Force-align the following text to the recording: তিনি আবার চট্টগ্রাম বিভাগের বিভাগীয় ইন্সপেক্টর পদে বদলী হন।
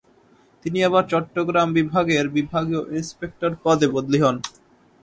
তিনি 0.65 0.79
আবার 0.83 1.03
চট্টগ্রাম 1.09 1.67
বিভাগের 1.73 2.25
বিভাগীয় 2.29 2.81
ইন্সপেক্টর 2.97 3.51
পদে 3.63 3.87
বদলী 3.87 4.19
হন। 4.23 4.35